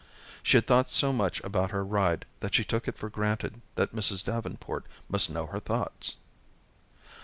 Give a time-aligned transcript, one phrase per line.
[0.41, 3.91] She had thought so much about her ride that she took it for granted that
[3.91, 4.25] Mrs.
[4.25, 6.15] Davenport must know her thoughts.